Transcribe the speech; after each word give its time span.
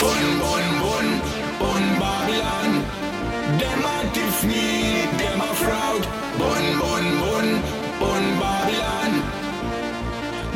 Bun, 0.00 0.24
bun, 0.40 0.66
bun, 0.82 1.06
bun 1.60 1.84
Babylon. 2.00 2.70
Them 3.60 3.84
a 3.84 3.96
tiff 4.14 4.44
me, 4.44 5.04
them 5.20 5.40
a 5.40 5.50
fraud. 5.62 6.02
Bun, 6.40 6.64
bun, 6.80 7.04
bun, 7.22 7.48
bun 8.00 8.24
Babylon. 8.40 9.12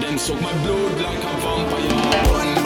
Them 0.00 0.16
suck 0.18 0.40
my 0.40 0.52
blood 0.62 1.00
like 1.06 1.24
a 1.30 1.34
vampire. 1.42 2.24
Bun, 2.28 2.63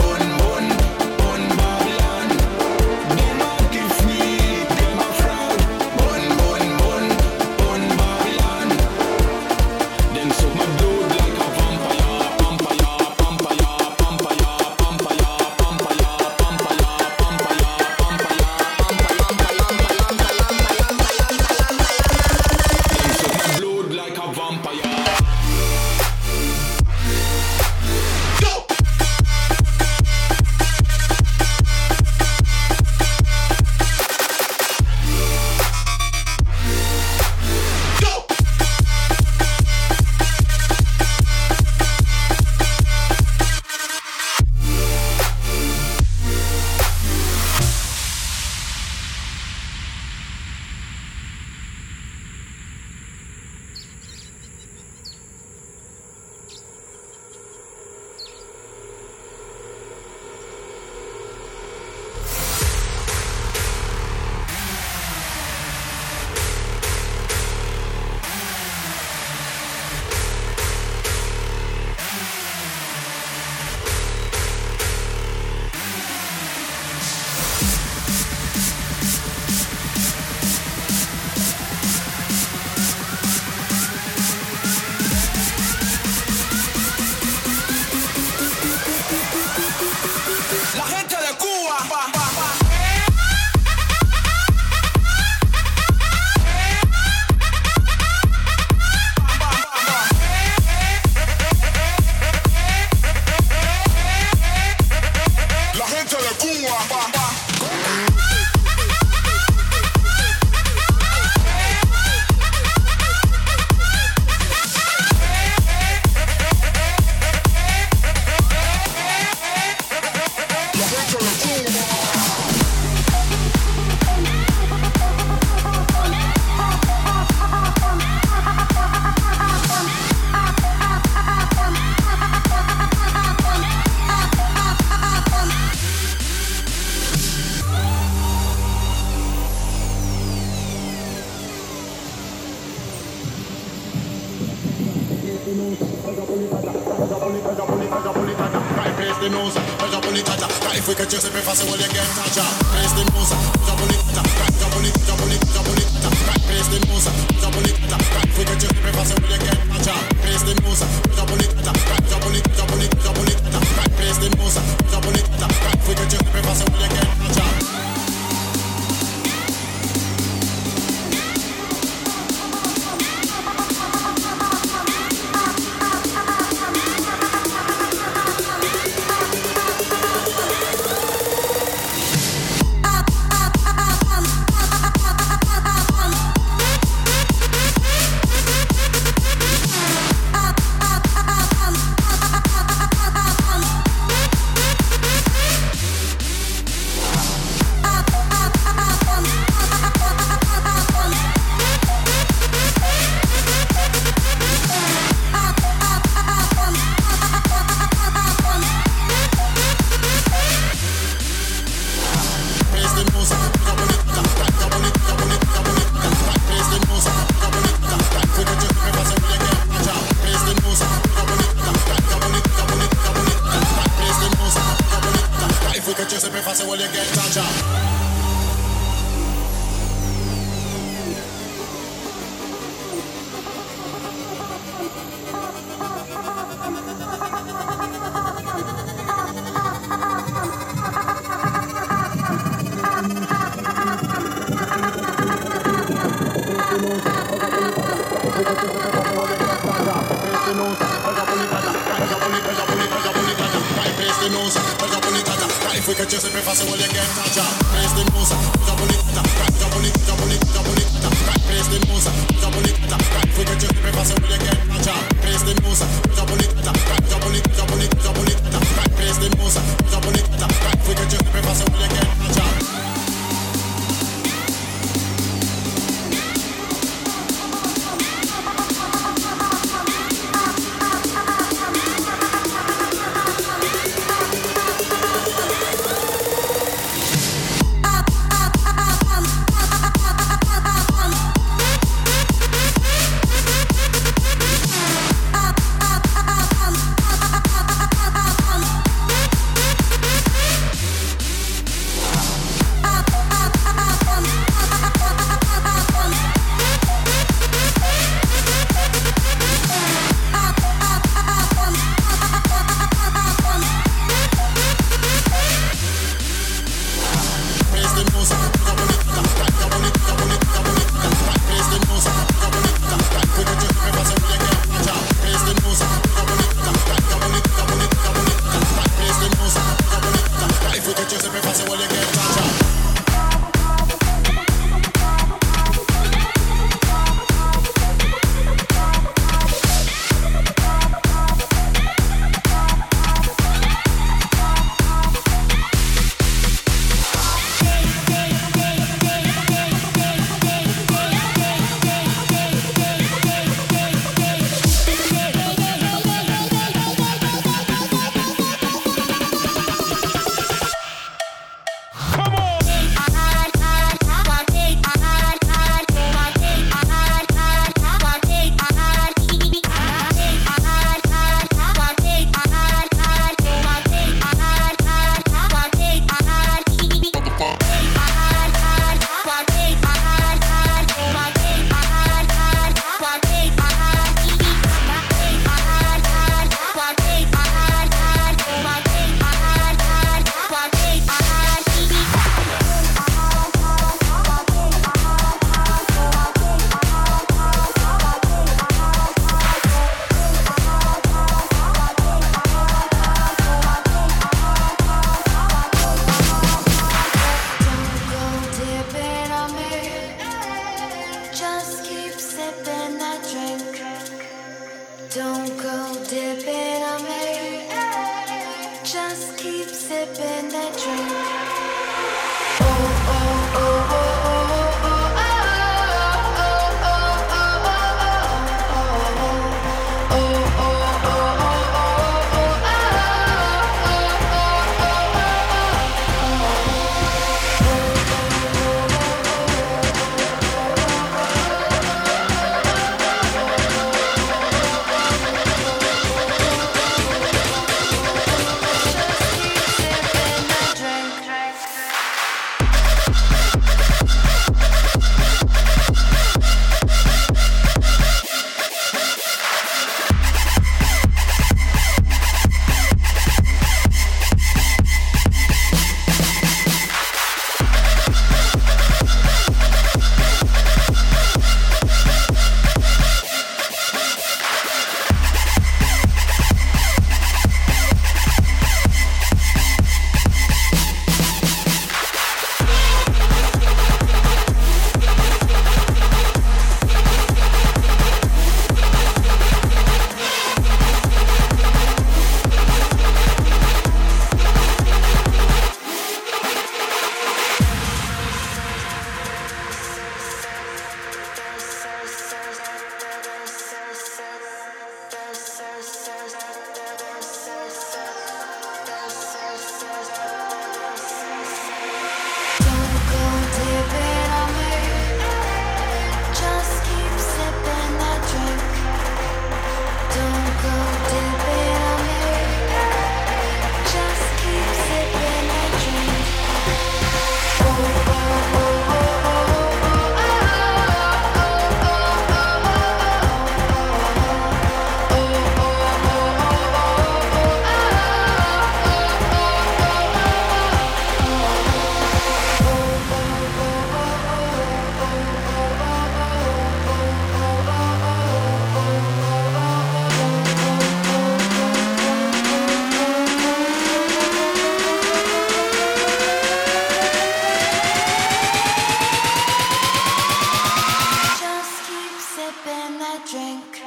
drink. 563.27 563.78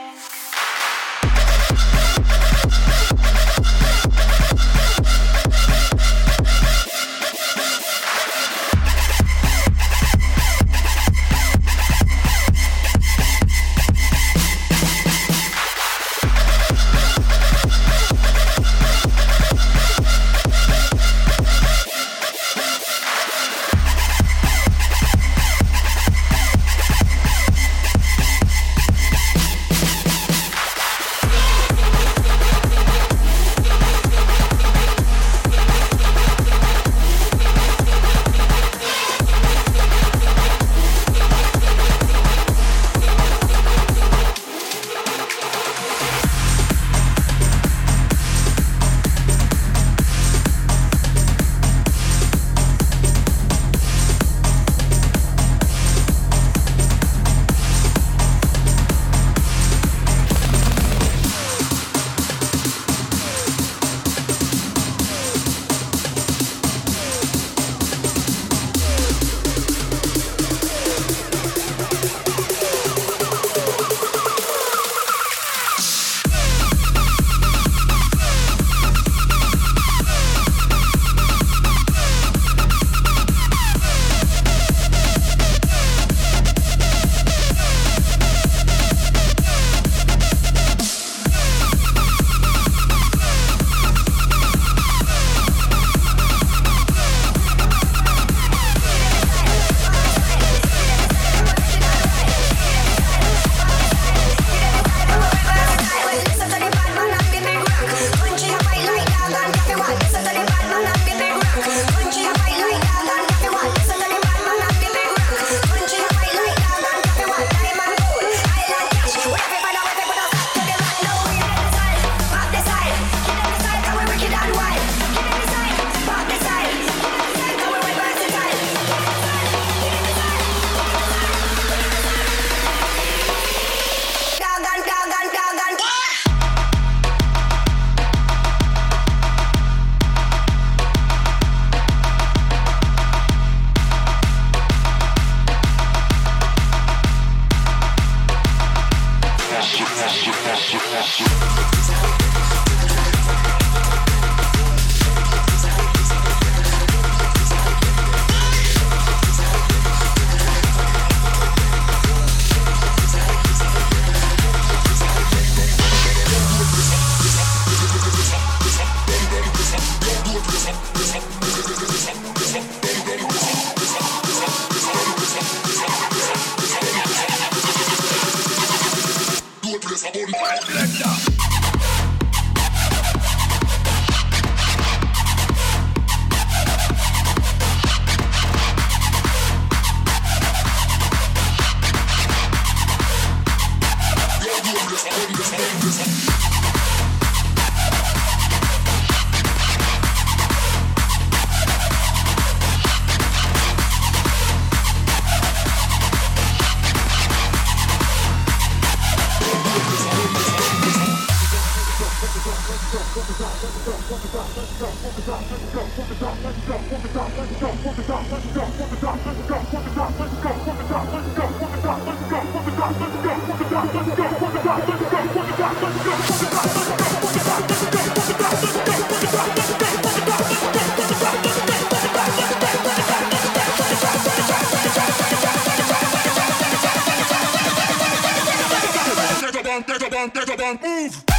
Move! 240.80 241.31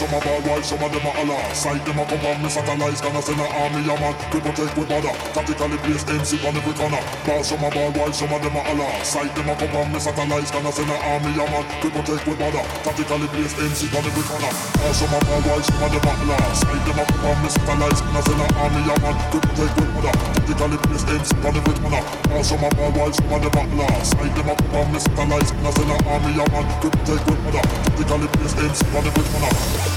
Some 0.00 0.16
a 0.16 0.20
bad 0.24 0.40
wife, 0.48 0.64
some 0.64 0.80
of 0.80 0.88
them 0.88 1.04
a 1.04 1.12
Allah. 1.12 1.52
Sight 1.52 1.84
them 1.84 2.00
a 2.00 2.04
come 2.08 2.24
on 2.24 2.40
me 2.40 2.48
satellites, 2.48 3.04
gonna 3.04 3.20
send 3.20 3.36
a 3.36 3.44
army 3.44 3.84
a 3.84 3.94
man. 4.00 4.16
We 4.32 4.40
protect 4.40 4.72
with 4.72 4.88
border, 4.88 5.12
tactically 5.36 5.76
place 5.84 6.08
MC 6.08 6.40
on 6.40 6.56
every 6.56 6.72
corner. 6.72 7.04
Boss 7.28 7.52
some 7.52 7.60
a 7.60 7.68
bad 7.68 7.92
wife, 7.92 8.16
some 8.16 8.32
of 8.32 8.40
them 8.40 8.56
a 8.56 8.62
Allah. 8.64 8.88
Sight 9.04 9.28
them 9.36 9.52
a 9.52 9.54
come 9.60 9.76
on 9.76 9.92
me 9.92 10.00
satellites, 10.00 10.50
gonna 10.56 10.72
send 10.72 10.88
a 10.88 10.96
army 11.04 11.36
a 11.36 11.44
man. 11.52 11.64
We 11.84 11.92
protect 11.92 12.24
with 12.24 12.40
border, 12.40 12.64
tactically 12.80 13.28
place 13.28 13.52
MC 13.60 13.92
on 13.92 14.08
every 14.08 14.24
corner. 14.24 14.52
Boss 14.80 14.96
some 14.96 15.12
a 15.12 15.18
bad 15.20 15.44
wife, 15.44 15.68
some 15.68 15.84
of 15.84 15.90
them 15.92 16.08
a 16.08 16.12
Allah. 16.16 16.40
Sight 16.56 16.82
them 16.88 16.96
a 16.96 17.04
come 17.04 17.24
on 17.28 17.36
me 17.44 17.48
satellites, 17.52 18.00
gonna 18.00 18.20
send 18.24 18.40
a 18.40 18.46
army 18.56 18.80
a 18.88 18.94
man. 19.04 19.16
We 19.20 19.38
protect 19.44 19.74
with 19.76 19.90
border, 20.00 20.14
tactically 20.16 20.78
place 20.80 21.04
MC 21.12 21.30
on 21.44 21.56
every 21.60 21.76
corner. 21.76 22.02
Boss 22.24 22.48
some 22.48 22.64
a 22.64 22.68
bad 22.72 22.92
wife, 22.96 23.14
some 23.20 23.32
of 23.36 23.40
them 23.44 23.52
a 23.52 23.62
Allah. 23.68 23.88
Sight 24.00 24.32
them 24.32 24.48
a 24.48 24.54
on 24.80 24.86
me 24.96 24.98
satellites, 25.04 25.52
gonna 25.52 25.70
send 25.76 25.92
a 25.92 25.96
army 26.08 26.32
a 26.40 26.44
man. 26.48 26.64
We 26.80 26.88
protect 26.88 27.24
with 27.28 27.40
border, 27.44 27.64
tactically 28.00 28.48
MC 28.64 28.80
on 28.96 29.04
every 29.04 29.28
corner. 29.28 29.89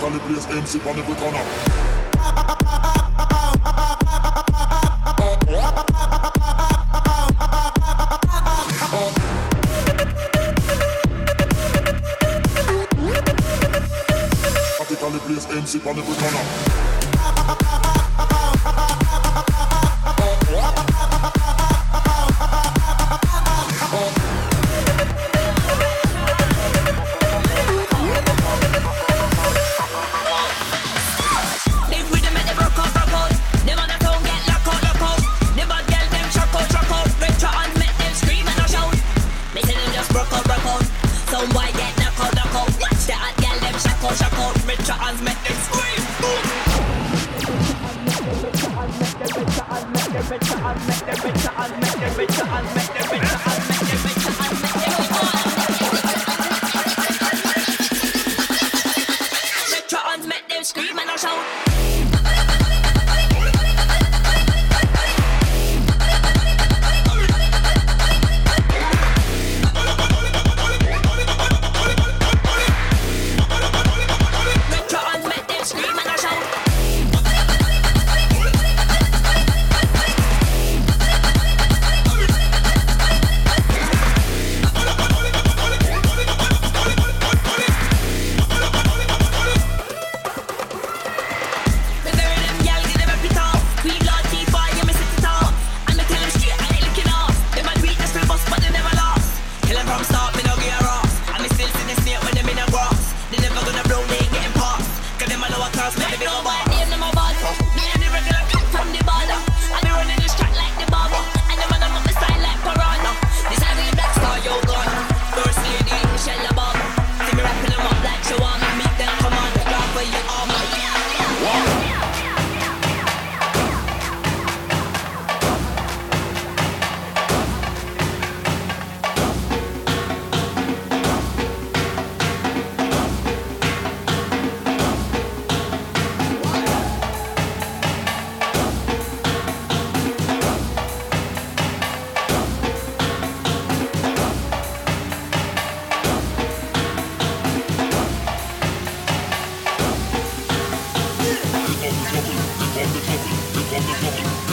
On 0.00 0.12
the 0.12 0.18
place, 0.20 0.46
MC 0.46 0.80
on 0.88 0.98
every 0.98 1.14
corner. 1.16 1.38
on 15.02 15.12
the 15.12 15.18
place, 15.18 15.46
MC 15.46 15.80
on 15.88 16.81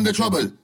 the 0.00 0.12
trouble. 0.12 0.61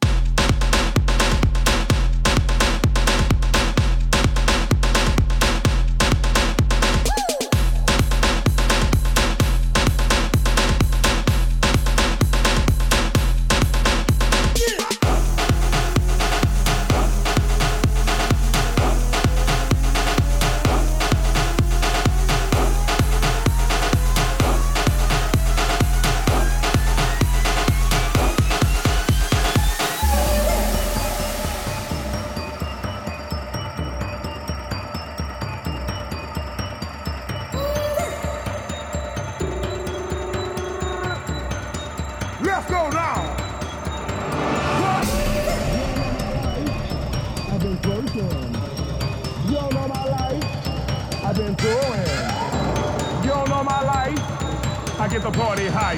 I 55.01 55.07
get 55.07 55.23
the 55.23 55.31
party 55.31 55.67
high. 55.67 55.95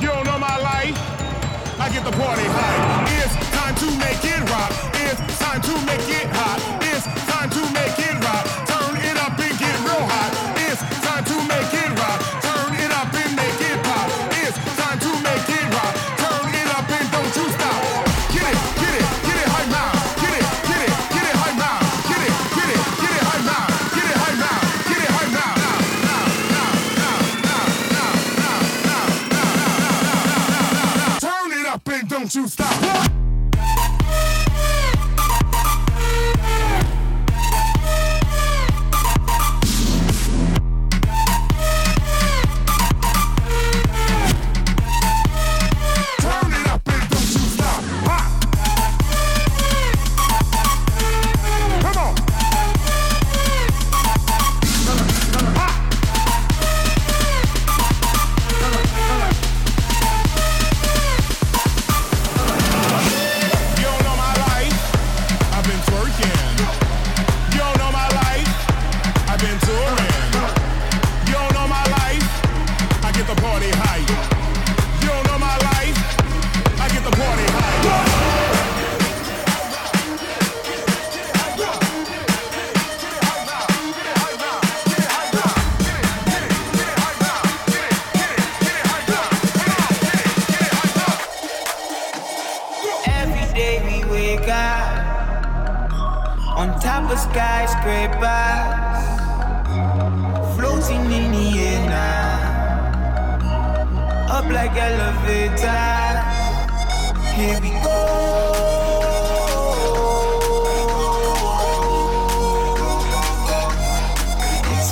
You 0.00 0.08
don't 0.08 0.26
know 0.26 0.36
my 0.36 0.58
life? 0.58 0.98
I 1.78 1.88
get 1.92 2.04
the 2.04 2.10
party 2.10 2.42
high. 2.42 3.06
It's 3.22 3.34
time 3.54 3.76
to 3.76 3.86
make 3.96 4.24
it 4.24 4.50
rock. 4.50 4.72
It's 4.94 5.38
time 5.38 5.60
to 5.62 5.86
make 5.86 6.08
it 6.08 6.26
hot. 6.34 6.81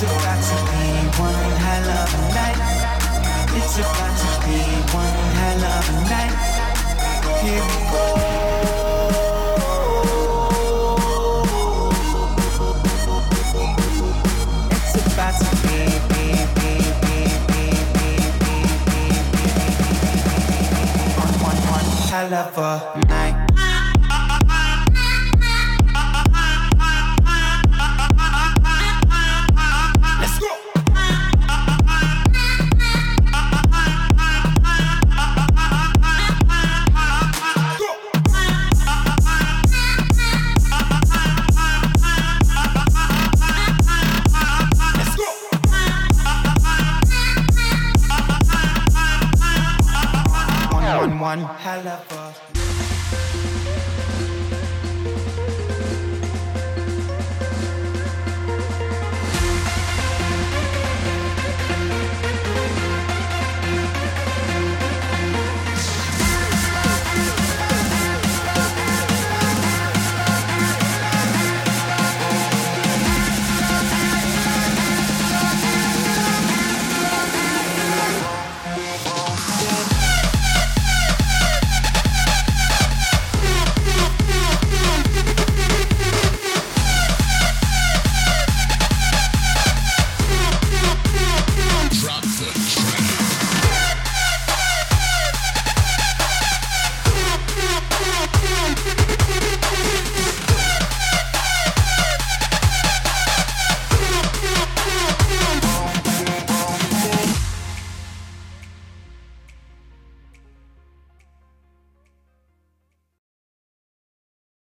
It's 0.03 0.09
about 0.09 0.41
to 0.41 0.55
be 0.65 0.85
one 1.21 1.51
hell 1.61 1.89
of 1.91 2.09
a 2.09 2.21
night. 2.33 2.57
It's 3.55 3.77
about 3.77 4.17
to 4.17 4.29
be 4.47 4.57
one 4.97 5.19
hell 5.37 5.63
of 5.77 5.89
a 5.89 6.01
night. 6.09 6.37
Here 7.43 7.61
we 7.61 7.77
go. 7.91 8.05
It's 14.71 14.95
about 15.13 15.35
to 15.37 15.45
be, 15.61 15.77
be, 16.09 16.25
be, 16.57 16.73
be, 17.01 17.17
be, 17.45 17.69
be, 17.69 18.17
be, 18.41 18.57
be, 18.89 19.05
be, 19.31 19.45
be. 19.69 19.85
One, 21.21 21.35
one, 21.45 21.61
one 21.69 21.89
hell 22.09 22.33
of 22.33 22.57
a 22.57 23.05
night. 23.07 23.40